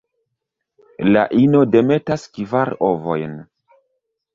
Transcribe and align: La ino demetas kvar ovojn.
La 1.11 1.27
ino 1.41 1.63
demetas 1.77 2.27
kvar 2.41 2.77
ovojn. 2.93 3.41